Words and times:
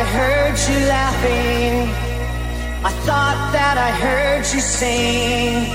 I 0.00 0.04
heard 0.04 0.56
you 0.70 0.78
laughing. 0.88 1.74
I 2.82 2.90
thought 3.04 3.50
that 3.52 3.76
I 3.76 3.90
heard 4.04 4.46
you 4.54 4.60
sing. 4.60 5.68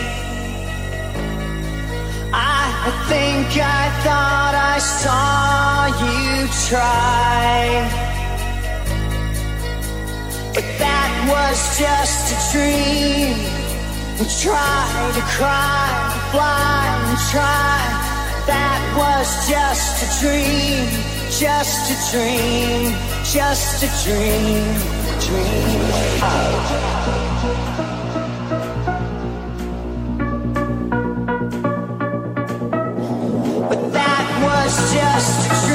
I 2.33 2.89
think 3.05 3.45
I 3.61 3.85
thought 4.01 4.55
I 4.73 4.77
saw 4.81 5.85
you 6.01 6.47
try. 6.65 7.85
But 10.55 10.65
that 10.81 11.11
was 11.29 11.57
just 11.77 12.23
a 12.33 12.37
dream. 12.51 13.37
And 14.17 14.29
try 14.41 15.11
to 15.17 15.23
cry, 15.37 15.85
fly 16.31 16.81
and 17.09 17.19
try. 17.29 17.77
That 18.49 18.81
was 18.97 19.27
just 19.47 19.93
a 20.01 20.07
dream 20.19 21.14
just 21.39 21.91
a 21.91 22.11
dream, 22.11 22.93
just 23.25 23.83
a 23.83 23.87
dream, 24.05 24.63
dream. 25.19 25.81
But 33.67 33.91
that 33.91 34.25
was 34.45 34.93
just 34.93 35.51
a 35.51 35.67
dream. 35.67 35.74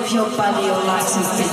move 0.00 0.12
your 0.12 0.30
body, 0.36 0.66
your 0.66 0.82
legs 0.84 1.16
and 1.16 1.49